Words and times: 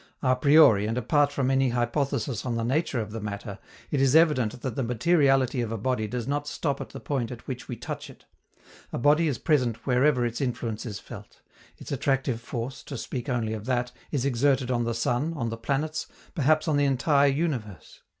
A 0.23 0.35
priori 0.35 0.87
and 0.87 0.97
apart 0.97 1.31
from 1.31 1.51
any 1.51 1.69
hypothesis 1.69 2.43
on 2.43 2.55
the 2.55 2.63
nature 2.63 2.99
of 2.99 3.11
the 3.11 3.21
matter, 3.21 3.59
it 3.91 4.01
is 4.01 4.15
evident 4.15 4.59
that 4.63 4.75
the 4.75 4.81
materiality 4.81 5.61
of 5.61 5.71
a 5.71 5.77
body 5.77 6.07
does 6.07 6.27
not 6.27 6.47
stop 6.47 6.81
at 6.81 6.89
the 6.89 6.99
point 6.99 7.29
at 7.29 7.45
which 7.47 7.67
we 7.67 7.75
touch 7.75 8.09
it: 8.09 8.25
a 8.91 8.97
body 8.97 9.27
is 9.27 9.37
present 9.37 9.85
wherever 9.85 10.25
its 10.25 10.41
influence 10.41 10.87
is 10.87 10.97
felt; 10.97 11.41
its 11.77 11.91
attractive 11.91 12.41
force, 12.41 12.81
to 12.81 12.97
speak 12.97 13.29
only 13.29 13.53
of 13.53 13.67
that, 13.67 13.91
is 14.09 14.25
exerted 14.25 14.71
on 14.71 14.85
the 14.85 14.95
sun, 14.95 15.35
on 15.35 15.49
the 15.49 15.55
planets, 15.57 16.07
perhaps 16.33 16.67
on 16.67 16.77
the 16.77 16.85
entire 16.85 17.27
universe. 17.29 18.01